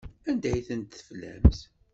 Anda 0.29 0.47
ay 0.51 0.61
tent-teflamt? 0.67 1.59